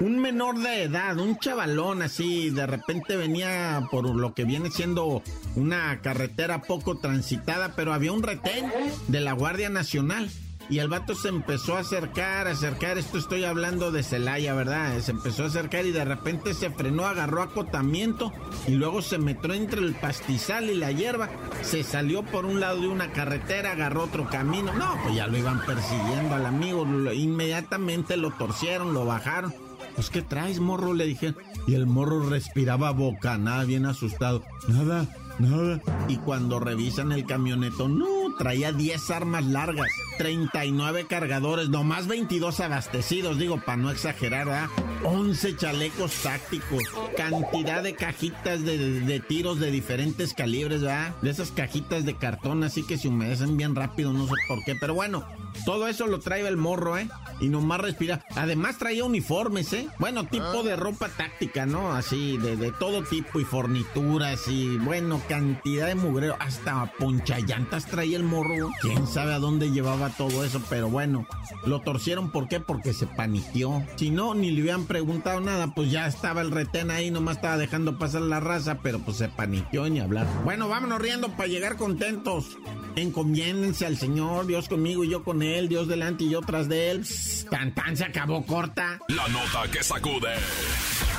Un 0.00 0.20
menor 0.20 0.58
de 0.58 0.84
edad, 0.84 1.18
un 1.18 1.38
chavalón 1.38 2.02
así, 2.02 2.50
de 2.50 2.66
repente 2.66 3.16
venía 3.16 3.88
por 3.90 4.08
lo 4.08 4.32
que 4.34 4.44
viene 4.44 4.70
siendo 4.70 5.22
una 5.56 6.00
carretera 6.02 6.62
poco 6.62 6.98
transitada, 6.98 7.74
pero 7.74 7.92
había 7.92 8.12
un 8.12 8.22
retén 8.22 8.70
de 9.08 9.20
la 9.20 9.32
Guardia 9.32 9.70
Nacional. 9.70 10.30
Y 10.70 10.80
el 10.80 10.88
vato 10.88 11.14
se 11.14 11.28
empezó 11.28 11.76
a 11.76 11.80
acercar, 11.80 12.46
acercar, 12.46 12.98
esto 12.98 13.16
estoy 13.16 13.44
hablando 13.44 13.90
de 13.90 14.02
Celaya, 14.02 14.52
¿verdad? 14.54 14.98
Se 15.00 15.12
empezó 15.12 15.44
a 15.44 15.46
acercar 15.46 15.86
y 15.86 15.92
de 15.92 16.04
repente 16.04 16.52
se 16.52 16.70
frenó, 16.70 17.06
agarró 17.06 17.42
acotamiento 17.42 18.32
y 18.66 18.72
luego 18.72 19.00
se 19.00 19.16
metió 19.18 19.54
entre 19.54 19.80
el 19.80 19.94
pastizal 19.94 20.68
y 20.68 20.74
la 20.74 20.92
hierba. 20.92 21.30
Se 21.62 21.82
salió 21.82 22.22
por 22.22 22.44
un 22.44 22.60
lado 22.60 22.82
de 22.82 22.88
una 22.88 23.12
carretera, 23.12 23.72
agarró 23.72 24.04
otro 24.04 24.28
camino. 24.28 24.74
No, 24.74 24.98
pues 25.02 25.14
ya 25.14 25.26
lo 25.26 25.38
iban 25.38 25.64
persiguiendo 25.64 26.34
al 26.34 26.44
amigo. 26.44 26.86
Inmediatamente 27.12 28.16
lo 28.18 28.30
torcieron, 28.32 28.92
lo 28.92 29.06
bajaron. 29.06 29.54
Pues, 29.94 30.10
¿qué 30.10 30.22
traes, 30.22 30.60
morro? 30.60 30.94
Le 30.94 31.06
dije. 31.06 31.34
Y 31.66 31.74
el 31.74 31.86
morro 31.86 32.28
respiraba 32.28 32.92
boca, 32.92 33.36
nada, 33.36 33.64
bien 33.64 33.84
asustado. 33.84 34.44
Nada, 34.68 35.06
nada. 35.38 35.80
Y 36.08 36.18
cuando 36.18 36.60
revisan 36.60 37.10
el 37.10 37.26
camioneto, 37.26 37.88
no, 37.88 38.06
traía 38.38 38.72
10 38.72 39.10
armas 39.10 39.44
largas, 39.44 39.90
39 40.16 41.06
cargadores, 41.06 41.68
nomás 41.68 42.06
22 42.06 42.60
abastecidos, 42.60 43.38
digo, 43.38 43.60
para 43.60 43.76
no 43.76 43.90
exagerar, 43.90 44.46
¿verdad? 44.46 44.68
11 45.04 45.56
chalecos 45.56 46.12
tácticos, 46.22 46.82
cantidad 47.16 47.82
de 47.82 47.94
cajitas 47.94 48.64
de, 48.64 49.22
tiros 49.28 49.60
de 49.60 49.70
diferentes 49.70 50.32
calibres, 50.34 50.82
¿verdad? 50.82 51.14
De 51.20 51.30
esas 51.30 51.50
cajitas 51.50 52.04
de 52.04 52.16
cartón, 52.16 52.64
así 52.64 52.82
que 52.84 52.96
se 52.96 53.08
humedecen 53.08 53.56
bien 53.56 53.74
rápido, 53.74 54.12
no 54.12 54.26
sé 54.26 54.34
por 54.46 54.64
qué, 54.64 54.74
pero 54.74 54.94
bueno, 54.94 55.24
todo 55.64 55.88
eso 55.88 56.06
lo 56.06 56.20
trae 56.20 56.46
el 56.46 56.56
morro, 56.56 56.96
¿eh? 56.96 57.08
Y 57.40 57.48
nomás 57.48 57.80
respira. 57.80 58.24
Además 58.34 58.78
traía 58.78 59.04
uniformes, 59.04 59.72
¿eh? 59.72 59.88
Bueno, 59.98 60.24
tipo 60.24 60.62
de 60.62 60.76
ropa 60.76 61.08
táctica, 61.08 61.66
¿no? 61.66 61.92
Así, 61.92 62.36
de, 62.38 62.56
de 62.56 62.72
todo 62.72 63.02
tipo 63.02 63.40
y 63.40 63.44
fornituras 63.44 64.48
y, 64.48 64.76
bueno, 64.78 65.20
cantidad 65.28 65.86
de 65.86 65.94
mugreo. 65.94 66.36
Hasta 66.40 66.92
ponchallantas 66.98 67.86
traía 67.86 68.16
el 68.16 68.24
morro. 68.24 68.70
Quién 68.80 69.06
sabe 69.06 69.34
a 69.34 69.38
dónde 69.38 69.70
llevaba 69.70 70.10
todo 70.10 70.44
eso, 70.44 70.60
pero 70.68 70.88
bueno, 70.88 71.26
lo 71.64 71.80
torcieron. 71.80 72.30
¿Por 72.30 72.48
qué? 72.48 72.60
Porque 72.60 72.92
se 72.92 73.06
paniqueó. 73.06 73.84
Si 73.96 74.10
no, 74.10 74.34
ni 74.34 74.50
le 74.50 74.62
hubieran 74.62 74.86
preguntado 74.86 75.40
nada, 75.40 75.74
pues 75.74 75.90
ya 75.90 76.06
estaba 76.06 76.40
el 76.40 76.50
retén 76.50 76.90
ahí, 76.90 77.10
nomás 77.10 77.36
estaba 77.36 77.56
dejando 77.56 77.98
pasar 77.98 78.22
la 78.22 78.40
raza, 78.40 78.78
pero 78.82 78.98
pues 78.98 79.18
se 79.18 79.28
paniqueó 79.28 79.88
ni 79.88 80.00
hablar. 80.00 80.26
Bueno, 80.44 80.68
vámonos 80.68 81.00
riendo 81.00 81.28
para 81.30 81.48
llegar 81.48 81.76
contentos. 81.76 82.58
Encomiéndense 82.96 83.86
al 83.86 83.96
Señor, 83.96 84.46
Dios 84.46 84.68
conmigo 84.68 85.04
y 85.04 85.10
yo 85.10 85.22
con 85.22 85.42
Él, 85.42 85.68
Dios 85.68 85.88
delante 85.88 86.24
y 86.24 86.30
yo 86.30 86.40
tras 86.40 86.68
de 86.68 86.90
Él. 86.90 87.04
Tan 87.50 87.74
tan 87.74 87.96
se 87.96 88.04
acabó 88.04 88.44
corta. 88.44 88.98
La 89.08 89.26
nota 89.28 89.70
que 89.70 89.82
sacude. 89.82 90.34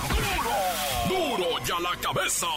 ¡Duro! 0.10 1.38
¡Duro 1.38 1.48
ya 1.66 1.80
la 1.80 1.96
cabeza! 2.02 2.48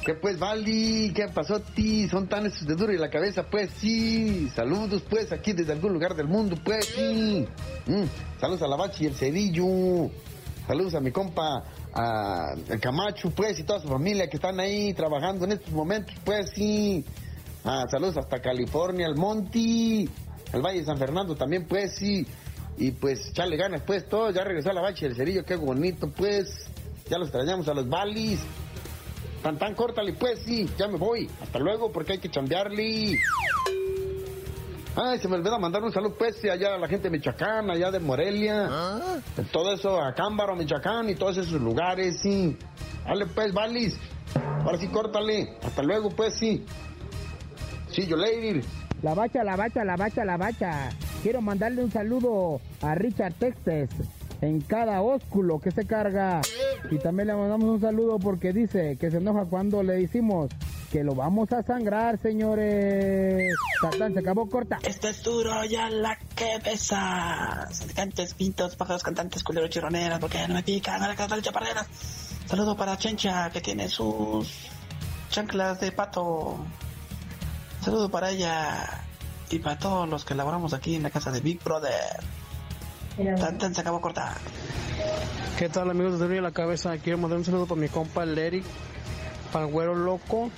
¿Qué 0.09 0.15
pues, 0.15 0.39
Valdi? 0.39 1.13
¿Qué 1.13 1.29
pasó, 1.29 1.61
ti? 1.61 2.09
Son 2.09 2.27
tan 2.27 2.45
de 2.45 2.75
duro 2.75 2.95
y 2.95 2.97
la 2.97 3.11
cabeza, 3.11 3.43
pues 3.43 3.69
sí. 3.77 4.49
Saludos, 4.57 5.03
pues, 5.03 5.31
aquí 5.33 5.53
desde 5.53 5.75
algún 5.75 5.93
lugar 5.93 6.15
del 6.15 6.27
mundo, 6.27 6.57
pues 6.65 6.87
sí. 6.87 7.47
Mm, 7.87 8.05
saludos 8.41 8.63
a 8.63 8.69
la 8.69 8.77
Bachi 8.77 9.05
y 9.05 9.07
el 9.09 9.15
Cedillo. 9.15 10.11
Saludos 10.67 10.95
a 10.95 11.01
mi 11.01 11.11
compa, 11.11 11.63
a, 11.93 12.55
Camacho, 12.81 13.31
pues, 13.33 13.59
y 13.59 13.65
toda 13.65 13.81
su 13.81 13.89
familia 13.89 14.31
que 14.31 14.39
están 14.39 14.59
ahí 14.59 14.95
trabajando 14.95 15.45
en 15.45 15.53
estos 15.53 15.75
momentos, 15.75 16.15
pues 16.25 16.53
sí. 16.55 17.05
Ah, 17.63 17.85
saludos 17.91 18.17
hasta 18.17 18.41
California, 18.41 19.07
al 19.07 19.15
Monty, 19.15 20.09
al 20.55 20.63
Valle 20.63 20.79
de 20.79 20.87
San 20.87 20.97
Fernando 20.97 21.37
también, 21.37 21.67
pues 21.67 21.97
sí. 21.97 22.27
Y 22.79 22.93
pues, 22.93 23.29
echarle 23.29 23.59
ganas, 23.59 23.83
pues, 23.83 24.09
todo. 24.09 24.31
Ya 24.31 24.43
regresó 24.43 24.71
a 24.71 24.73
la 24.73 24.81
Bachi 24.81 25.05
y 25.05 25.09
el 25.09 25.17
Cerillo, 25.17 25.45
qué 25.45 25.57
bonito, 25.57 26.09
pues. 26.09 26.71
Ya 27.11 27.19
los 27.19 27.29
extrañamos 27.29 27.69
a 27.69 27.75
los 27.75 27.87
Valis. 27.87 28.41
Tan 29.43 29.59
tan 29.59 29.75
córtale 29.75 30.13
pues, 30.15 30.41
sí, 30.41 30.69
ya 30.77 30.89
me 30.89 30.99
voy. 30.99 31.29
Hasta 31.41 31.59
luego 31.59 31.93
porque 31.93 32.15
hay 32.15 32.19
que 32.19 32.29
chambearle. 32.29 33.19
Ay, 34.97 35.19
se 35.21 35.29
me 35.29 35.37
olvidó 35.37 35.59
mandar 35.61 35.83
un 35.85 35.93
saludo 35.93 36.15
pues 36.19 36.43
allá 36.45 36.75
a 36.75 36.79
la 36.79 36.89
gente 36.89 37.05
de 37.09 37.17
Michoacán, 37.17 37.71
allá 37.71 37.91
de 37.91 38.01
Morelia. 38.01 38.67
¿Ah? 38.69 39.19
Todo 39.53 39.73
eso, 39.73 40.01
a 40.01 40.13
Cámbaro, 40.13 40.57
Michoacán 40.57 41.09
y 41.09 41.15
todos 41.15 41.37
esos 41.37 41.61
lugares, 41.61 42.19
sí. 42.21 42.57
Dale 43.05 43.27
pues, 43.27 43.53
Valis. 43.53 43.97
Ahora 44.65 44.77
sí, 44.79 44.89
córtale. 44.89 45.57
Hasta 45.63 45.83
luego 45.83 46.11
pues, 46.11 46.35
sí. 46.35 46.65
Sí, 47.91 48.07
yo 48.07 48.17
lady. 48.17 48.61
La 49.03 49.15
bacha, 49.15 49.45
la 49.45 49.55
bacha, 49.55 49.85
la 49.85 49.97
bacha, 49.97 50.25
la 50.25 50.37
bacha. 50.37 50.91
Quiero 51.23 51.41
mandarle 51.41 51.85
un 51.85 51.93
saludo 51.93 52.61
a 52.83 52.95
Richard 52.97 53.35
Texas 53.35 53.91
en 54.41 54.61
cada 54.61 55.03
ósculo 55.03 55.59
que 55.61 55.71
se 55.71 55.87
carga. 55.87 56.41
Y 56.91 56.99
también 56.99 57.29
le 57.29 57.35
mandamos 57.35 57.69
un 57.69 57.81
saludo 57.81 58.19
porque 58.19 58.53
dice 58.53 58.97
que 59.01 59.11
se 59.11 59.19
enoja 59.19 59.45
cuando 59.45 59.83
le 59.83 59.95
decimos 59.95 60.51
que 60.91 61.05
lo 61.05 61.15
vamos 61.15 61.53
a 61.53 61.63
sangrar, 61.63 62.19
señores. 62.21 63.55
Satán, 63.81 64.15
se 64.15 64.21
acabó 64.21 64.49
corta. 64.49 64.79
Esto 64.83 65.09
es 65.09 65.23
duro 65.23 65.65
ya 65.65 65.91
la 65.91 66.19
cabeza. 66.35 67.69
Cantantes, 67.79 68.35
pintos, 68.35 68.77
pájaros 68.77 69.03
cantantes, 69.03 69.45
culeros 69.45 69.71
chironeras, 69.71 70.19
porque 70.19 70.47
no 70.49 70.55
me 70.55 70.63
pican, 70.63 71.01
no 71.01 71.09
le 71.09 71.15
caen 71.15 71.43
chaparreras. 71.43 71.87
Saludo 72.47 72.77
para 72.77 72.97
Chencha, 72.97 73.51
que 73.51 73.61
tiene 73.61 73.89
sus 73.89 74.69
chanclas 75.31 75.81
de 75.81 75.93
pato. 75.93 76.57
Saludo 77.83 78.09
para 78.11 78.31
ella 78.31 79.05
y 79.51 79.59
para 79.59 79.79
todos 79.79 80.09
los 80.09 80.25
que 80.25 80.35
laboramos 80.35 80.73
aquí 80.73 80.95
en 80.95 81.03
la 81.03 81.11
casa 81.11 81.31
de 81.31 81.41
Big 81.41 81.63
Brother. 81.63 82.23
Tan, 83.59 83.75
se 83.75 83.81
acabó 83.81 84.01
corta. 84.01 84.37
¿Qué 85.59 85.69
tal 85.69 85.91
amigos 85.91 86.21
de 86.21 86.29
Duro 86.29 86.41
la 86.41 86.53
Cabeza? 86.53 86.97
Quiero 86.99 87.19
mandar 87.19 87.39
un 87.39 87.45
saludo 87.45 87.67
para 87.67 87.81
mi 87.81 87.89
compa 87.89 88.23
el 88.23 88.39
Eric, 88.39 88.65
para 89.53 89.65
el 89.65 89.73
Güero 89.73 89.97
Loco, 89.97 90.53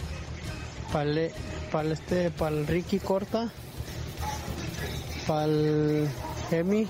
para 0.92 1.04
el, 1.04 1.32
para 1.72 1.88
este, 1.88 2.30
para 2.30 2.54
el 2.54 2.66
Ricky 2.66 2.98
Corta, 2.98 3.50
para 5.26 5.44
el 5.44 6.10
Emi, 6.50 6.86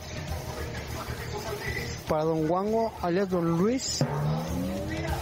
para 2.08 2.24
Don 2.24 2.50
Wango, 2.50 2.92
alias 3.00 3.28
Don 3.28 3.56
Luis, 3.56 4.04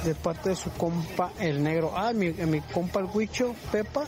de 0.05 0.15
parte 0.15 0.49
de 0.49 0.57
su 0.57 0.71
compa 0.71 1.31
el 1.41 1.63
Negro. 1.63 1.93
Ah, 1.95 2.15
mi, 2.15 2.31
mi 2.31 2.63
compa 2.63 3.01
el 3.01 3.07
Huicho, 3.13 3.55
Pepa, 3.71 4.05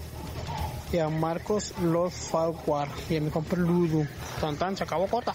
y 0.91 0.99
a 1.01 1.11
Marcos 1.11 1.75
Los 1.83 2.15
Falquar, 2.15 2.89
y 3.11 3.19
a 3.19 3.21
mi 3.21 3.29
compa 3.29 3.57
el 3.57 3.63
Ludo. 3.63 4.07
Tan, 4.41 4.57
tan, 4.57 4.75
se 4.75 4.85
acabó 4.85 5.07
corta. 5.07 5.35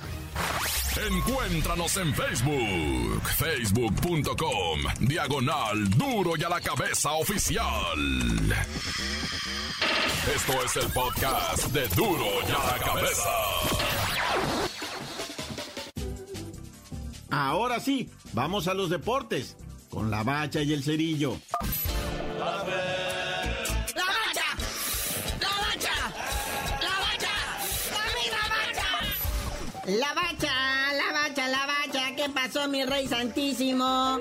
Encuéntranos 0.97 1.97
en 1.97 2.13
Facebook, 2.15 3.21
facebook.com, 3.37 4.79
diagonal 5.01 5.89
duro 5.89 6.37
y 6.37 6.43
a 6.43 6.49
la 6.49 6.61
cabeza 6.61 7.11
oficial. 7.13 7.99
Esto 10.33 10.53
es 10.63 10.75
el 10.77 10.91
podcast 10.93 11.67
de 11.73 11.87
duro 11.89 12.25
y 12.47 12.51
a 12.51 12.71
la 12.71 12.83
cabeza. 12.83 13.29
Ahora 17.29 17.81
sí, 17.81 18.09
vamos 18.31 18.69
a 18.69 18.73
los 18.73 18.89
deportes, 18.89 19.57
con 19.89 20.09
la 20.09 20.23
bacha 20.23 20.61
y 20.61 20.71
el 20.71 20.81
cerillo. 20.81 21.37
La 29.87 30.15
bacha, 30.15 30.51
pasó 32.45 32.67
mi 32.67 32.83
rey 32.83 33.07
santísimo? 33.07 34.19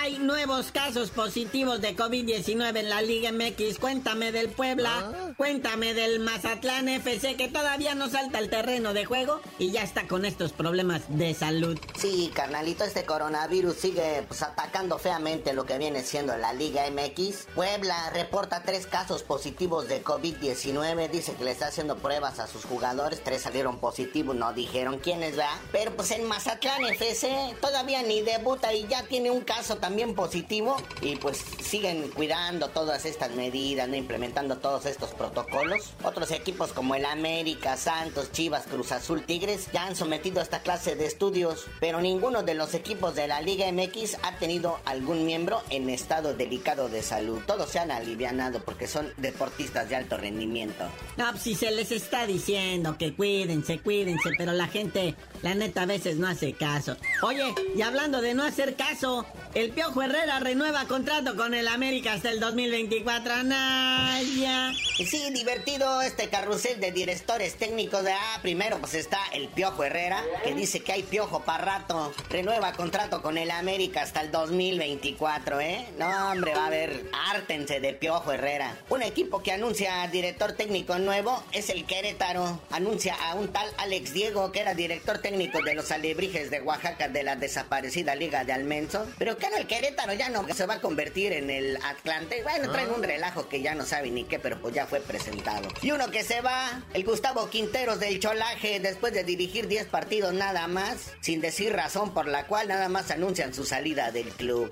Hay 0.00 0.18
nuevos 0.18 0.72
casos 0.72 1.10
positivos 1.10 1.82
de 1.82 1.94
COVID-19 1.94 2.78
en 2.78 2.88
la 2.88 3.02
Liga 3.02 3.30
MX. 3.30 3.78
Cuéntame 3.78 4.32
del 4.32 4.48
Puebla, 4.48 4.90
ah. 4.98 5.32
cuéntame 5.36 5.92
del 5.92 6.18
Mazatlán 6.20 6.88
FC 6.88 7.36
que 7.36 7.48
todavía 7.48 7.94
no 7.94 8.08
salta 8.08 8.38
al 8.38 8.48
terreno 8.48 8.94
de 8.94 9.04
juego 9.04 9.42
y 9.58 9.70
ya 9.70 9.82
está 9.82 10.08
con 10.08 10.24
estos 10.24 10.52
problemas 10.52 11.02
de 11.08 11.34
salud. 11.34 11.78
Sí, 11.98 12.30
carnalito, 12.34 12.84
este 12.84 13.04
coronavirus 13.04 13.76
sigue 13.76 14.24
pues, 14.26 14.42
atacando 14.42 14.98
feamente 14.98 15.52
lo 15.52 15.66
que 15.66 15.76
viene 15.76 16.02
siendo 16.02 16.38
la 16.38 16.54
Liga 16.54 16.84
MX. 16.90 17.48
Puebla 17.54 18.08
reporta 18.14 18.62
tres 18.62 18.86
casos 18.86 19.22
positivos 19.22 19.88
de 19.88 20.02
COVID-19, 20.02 21.10
dice 21.10 21.34
que 21.34 21.44
le 21.44 21.50
está 21.50 21.66
haciendo 21.66 21.98
pruebas 21.98 22.38
a 22.38 22.46
sus 22.46 22.64
jugadores, 22.64 23.22
tres 23.22 23.42
salieron 23.42 23.78
positivos, 23.78 24.34
no 24.34 24.54
dijeron 24.54 24.98
quiénes, 25.00 25.38
va 25.38 25.50
Pero 25.70 25.94
pues 25.94 26.10
en 26.12 26.24
Mazatlán 26.24 26.86
FC 26.86 27.57
todavía 27.60 28.02
ni 28.02 28.22
debuta 28.22 28.72
y 28.72 28.86
ya 28.86 29.02
tiene 29.02 29.30
un 29.30 29.42
caso 29.42 29.76
también 29.76 30.14
positivo 30.14 30.76
y 31.00 31.16
pues 31.16 31.44
siguen 31.62 32.08
cuidando 32.08 32.68
todas 32.68 33.04
estas 33.04 33.32
medidas, 33.32 33.88
no 33.88 33.96
implementando 33.96 34.56
todos 34.58 34.86
estos 34.86 35.10
protocolos. 35.10 35.92
Otros 36.02 36.30
equipos 36.30 36.72
como 36.72 36.94
el 36.94 37.04
América, 37.04 37.76
Santos, 37.76 38.32
Chivas, 38.32 38.66
Cruz 38.66 38.92
Azul, 38.92 39.24
Tigres 39.24 39.68
ya 39.72 39.86
han 39.86 39.96
sometido 39.96 40.40
a 40.40 40.42
esta 40.42 40.60
clase 40.60 40.96
de 40.96 41.06
estudios, 41.06 41.66
pero 41.80 42.00
ninguno 42.00 42.42
de 42.42 42.54
los 42.54 42.74
equipos 42.74 43.14
de 43.14 43.28
la 43.28 43.40
Liga 43.40 43.70
MX 43.70 44.16
ha 44.22 44.38
tenido 44.38 44.78
algún 44.84 45.24
miembro 45.24 45.62
en 45.70 45.88
estado 45.90 46.34
delicado 46.34 46.88
de 46.88 47.02
salud. 47.02 47.40
Todos 47.46 47.70
se 47.70 47.78
han 47.78 47.90
alivianado 47.90 48.60
porque 48.64 48.86
son 48.86 49.12
deportistas 49.16 49.88
de 49.88 49.96
alto 49.96 50.16
rendimiento. 50.16 50.84
No, 51.16 51.30
pues 51.30 51.42
si 51.42 51.54
se 51.54 51.70
les 51.70 51.92
está 51.92 52.26
diciendo 52.26 52.96
que 52.98 53.14
cuídense, 53.14 53.78
cuídense, 53.80 54.30
pero 54.38 54.52
la 54.52 54.66
gente 54.66 55.14
la 55.42 55.54
neta, 55.54 55.82
a 55.82 55.86
veces 55.86 56.16
no 56.16 56.26
hace 56.26 56.52
caso. 56.52 56.96
Oye, 57.22 57.47
y 57.74 57.82
hablando 57.82 58.20
de 58.20 58.34
no 58.34 58.44
hacer 58.44 58.74
caso, 58.76 59.26
el 59.54 59.70
Piojo 59.70 60.02
Herrera 60.02 60.40
renueva 60.40 60.84
contrato 60.86 61.36
con 61.36 61.54
el 61.54 61.68
América 61.68 62.12
hasta 62.12 62.30
el 62.30 62.40
2024. 62.40 63.42
Naya. 63.44 64.72
Sí, 64.96 65.30
divertido 65.32 66.02
este 66.02 66.28
carrusel 66.28 66.80
de 66.80 66.92
directores 66.92 67.56
técnicos 67.56 68.04
de 68.04 68.12
A. 68.12 68.38
Primero, 68.42 68.78
pues 68.78 68.94
está 68.94 69.18
el 69.32 69.48
Piojo 69.48 69.84
Herrera, 69.84 70.22
que 70.44 70.54
dice 70.54 70.80
que 70.80 70.92
hay 70.92 71.02
piojo 71.02 71.40
para 71.44 71.64
rato. 71.64 72.12
Renueva 72.28 72.72
contrato 72.72 73.22
con 73.22 73.38
el 73.38 73.50
América 73.50 74.02
hasta 74.02 74.20
el 74.20 74.30
2024, 74.30 75.60
¿eh? 75.60 75.86
No, 75.98 76.30
hombre, 76.30 76.54
va 76.54 76.64
a 76.64 76.66
haber. 76.66 77.06
Ártense 77.30 77.80
de 77.80 77.94
Piojo 77.94 78.32
Herrera. 78.32 78.76
Un 78.90 79.02
equipo 79.02 79.42
que 79.42 79.52
anuncia 79.52 80.06
director 80.08 80.52
técnico 80.52 80.98
nuevo 80.98 81.42
es 81.52 81.70
el 81.70 81.84
Querétaro. 81.86 82.60
Anuncia 82.70 83.14
a 83.14 83.34
un 83.34 83.48
tal 83.48 83.68
Alex 83.78 84.12
Diego, 84.12 84.52
que 84.52 84.60
era 84.60 84.74
director 84.74 85.18
técnico 85.18 85.62
de 85.62 85.74
los 85.74 85.90
Alebrijes 85.90 86.50
de 86.50 86.60
Oaxaca 86.60 87.08
de 87.08 87.22
la 87.22 87.36
desaparecida 87.38 88.14
Liga 88.14 88.44
de 88.44 88.52
Almenso. 88.52 89.06
Pero 89.18 89.36
que 89.36 89.48
no, 89.50 89.56
el 89.56 89.66
Querétaro 89.66 90.12
ya 90.14 90.28
no 90.28 90.46
se 90.52 90.66
va 90.66 90.74
a 90.74 90.80
convertir 90.80 91.32
en 91.32 91.50
el 91.50 91.76
Atlante. 91.84 92.42
Bueno, 92.42 92.70
traen 92.70 92.90
un 92.90 93.02
relajo 93.02 93.48
que 93.48 93.62
ya 93.62 93.74
no 93.74 93.84
sabe 93.84 94.10
ni 94.10 94.24
qué, 94.24 94.38
pero 94.38 94.60
pues 94.60 94.74
ya 94.74 94.86
fue 94.86 95.00
presentado. 95.00 95.68
Y 95.82 95.90
uno 95.90 96.10
que 96.10 96.24
se 96.24 96.40
va, 96.40 96.82
el 96.94 97.04
Gustavo 97.04 97.48
Quinteros 97.50 98.00
del 98.00 98.20
Cholaje, 98.20 98.80
después 98.80 99.12
de 99.12 99.24
dirigir 99.24 99.68
10 99.68 99.86
partidos 99.86 100.34
nada 100.34 100.66
más, 100.68 101.12
sin 101.20 101.40
decir 101.40 101.72
razón 101.72 102.12
por 102.12 102.26
la 102.26 102.46
cual 102.46 102.68
nada 102.68 102.88
más 102.88 103.10
anuncian 103.10 103.54
su 103.54 103.64
salida 103.64 104.10
del 104.10 104.28
club. 104.30 104.70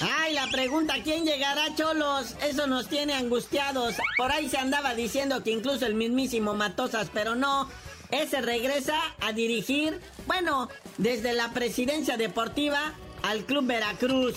Ay, 0.00 0.34
la 0.34 0.48
pregunta, 0.48 0.94
¿quién 1.02 1.24
llegará, 1.24 1.74
Cholos? 1.74 2.36
Eso 2.42 2.66
nos 2.66 2.88
tiene 2.88 3.14
angustiados. 3.14 3.94
Por 4.16 4.32
ahí 4.32 4.48
se 4.48 4.58
andaba 4.58 4.94
diciendo 4.94 5.42
que 5.42 5.50
incluso 5.50 5.86
el 5.86 5.94
mismísimo 5.94 6.54
Matosas, 6.54 7.08
pero 7.12 7.34
no. 7.34 7.68
Ese 8.10 8.40
regresa 8.40 8.98
a 9.20 9.32
dirigir, 9.32 10.00
bueno, 10.26 10.68
desde 10.98 11.32
la 11.32 11.52
presidencia 11.52 12.16
deportiva 12.16 12.94
al 13.22 13.44
Club 13.44 13.66
Veracruz. 13.66 14.36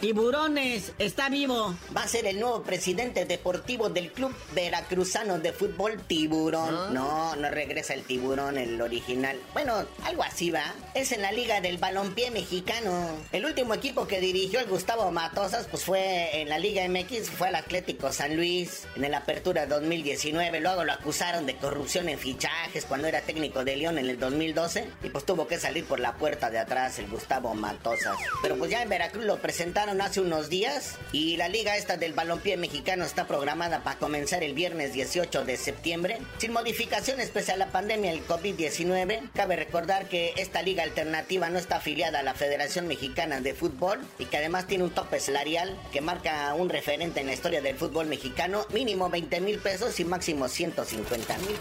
Tiburones, 0.00 0.92
está 1.00 1.28
vivo. 1.28 1.74
Va 1.96 2.02
a 2.02 2.08
ser 2.08 2.26
el 2.26 2.38
nuevo 2.38 2.62
presidente 2.62 3.24
deportivo 3.24 3.88
del 3.88 4.12
club 4.12 4.32
veracruzano 4.54 5.40
de 5.40 5.52
fútbol 5.52 6.00
Tiburón. 6.06 6.94
No, 6.94 7.34
no 7.34 7.50
regresa 7.50 7.94
el 7.94 8.04
tiburón, 8.04 8.58
el 8.58 8.80
original. 8.80 9.36
Bueno, 9.52 9.84
algo 10.04 10.22
así 10.22 10.52
va. 10.52 10.72
Es 10.94 11.10
en 11.10 11.20
la 11.22 11.32
liga 11.32 11.60
del 11.60 11.78
balompié 11.78 12.30
mexicano. 12.30 13.08
El 13.32 13.44
último 13.44 13.74
equipo 13.74 14.06
que 14.06 14.20
dirigió 14.20 14.60
el 14.60 14.68
Gustavo 14.68 15.10
Matosas, 15.10 15.66
pues 15.66 15.82
fue 15.82 16.42
en 16.42 16.48
la 16.48 16.60
Liga 16.60 16.86
MX, 16.88 17.30
fue 17.30 17.48
el 17.48 17.56
Atlético 17.56 18.12
San 18.12 18.36
Luis, 18.36 18.86
en 18.94 19.10
la 19.10 19.18
apertura 19.18 19.66
2019. 19.66 20.60
Luego 20.60 20.84
lo 20.84 20.92
acusaron 20.92 21.44
de 21.44 21.56
corrupción 21.56 22.08
en 22.08 22.20
fichajes 22.20 22.84
cuando 22.84 23.08
era 23.08 23.22
técnico 23.22 23.64
de 23.64 23.76
León 23.76 23.98
en 23.98 24.08
el 24.08 24.20
2012. 24.20 24.88
Y 25.02 25.08
pues 25.08 25.24
tuvo 25.24 25.48
que 25.48 25.58
salir 25.58 25.84
por 25.86 25.98
la 25.98 26.14
puerta 26.14 26.50
de 26.50 26.60
atrás 26.60 27.00
el 27.00 27.08
Gustavo 27.08 27.52
Matosas. 27.54 28.16
Pero 28.42 28.56
pues 28.56 28.70
ya 28.70 28.82
en 28.82 28.88
Veracruz 28.88 29.24
lo 29.24 29.38
presentaron 29.38 29.87
hace 29.88 30.20
unos 30.20 30.50
días 30.50 30.96
y 31.12 31.38
la 31.38 31.48
liga 31.48 31.76
esta 31.76 31.96
del 31.96 32.12
balompié 32.12 32.58
mexicano 32.58 33.06
está 33.06 33.26
programada 33.26 33.82
para 33.82 33.98
comenzar 33.98 34.42
el 34.42 34.52
viernes 34.52 34.92
18 34.92 35.46
de 35.46 35.56
septiembre 35.56 36.18
sin 36.36 36.52
modificaciones 36.52 37.30
pese 37.30 37.52
a 37.52 37.56
la 37.56 37.68
pandemia 37.68 38.10
del 38.10 38.26
COVID-19. 38.26 39.30
Cabe 39.34 39.56
recordar 39.56 40.06
que 40.10 40.34
esta 40.36 40.60
liga 40.60 40.82
alternativa 40.82 41.48
no 41.48 41.58
está 41.58 41.76
afiliada 41.76 42.18
a 42.18 42.22
la 42.22 42.34
Federación 42.34 42.86
Mexicana 42.86 43.40
de 43.40 43.54
Fútbol 43.54 44.00
y 44.18 44.26
que 44.26 44.36
además 44.36 44.66
tiene 44.66 44.84
un 44.84 44.90
tope 44.90 45.20
salarial 45.20 45.74
que 45.90 46.02
marca 46.02 46.52
un 46.54 46.68
referente 46.68 47.20
en 47.20 47.26
la 47.26 47.32
historia 47.32 47.62
del 47.62 47.76
fútbol 47.76 48.06
mexicano, 48.06 48.66
mínimo 48.74 49.08
20 49.08 49.40
mil 49.40 49.58
pesos 49.58 49.98
y 50.00 50.04
máximo 50.04 50.48
150 50.48 51.38
mil. 51.38 51.56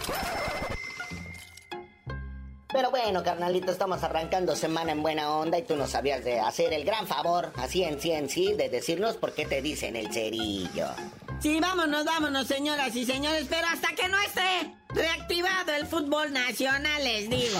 Pero 2.78 2.92
bueno, 2.92 3.24
carnalito, 3.24 3.72
estamos 3.72 4.04
arrancando 4.04 4.56
semana 4.56 4.92
en 4.92 5.02
buena 5.02 5.32
onda 5.32 5.58
y 5.58 5.64
tú 5.64 5.76
nos 5.76 5.90
sabías 5.90 6.24
de 6.24 6.40
hacer 6.40 6.74
el 6.74 6.86
gran 6.86 7.08
favor, 7.08 7.52
así 7.56 7.84
en 7.84 8.00
sí 8.00 8.12
en 8.12 8.30
sí, 8.30 8.54
de 8.54 8.70
decirnos 8.70 9.18
por 9.18 9.34
qué 9.34 9.48
te 9.48 9.64
dicen 9.64 9.96
el 9.96 10.14
cerillo. 10.14 10.86
Sí, 11.40 11.60
vámonos, 11.60 12.06
vámonos, 12.06 12.46
señoras 12.46 12.96
y 12.96 13.04
señores, 13.04 13.48
pero 13.50 13.66
hasta 13.66 13.96
que 13.96 14.08
no 14.08 14.20
esté 14.20 14.76
reactivado 14.90 15.74
el 15.74 15.88
fútbol 15.88 16.32
nacional, 16.32 17.04
les 17.04 17.28
digo. 17.28 17.60